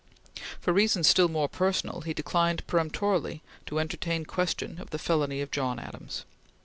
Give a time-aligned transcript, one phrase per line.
[0.59, 5.51] For reasons still more personal, he declined peremptorily to entertain question of the felony of
[5.51, 6.25] John Adams.